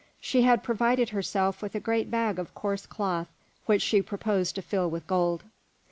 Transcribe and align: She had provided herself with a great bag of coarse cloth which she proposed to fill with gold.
She 0.19 0.41
had 0.41 0.63
provided 0.63 1.09
herself 1.09 1.61
with 1.61 1.75
a 1.75 1.79
great 1.79 2.09
bag 2.09 2.39
of 2.39 2.55
coarse 2.55 2.87
cloth 2.87 3.27
which 3.67 3.83
she 3.83 4.01
proposed 4.01 4.55
to 4.55 4.63
fill 4.63 4.89
with 4.89 5.05
gold. 5.05 5.43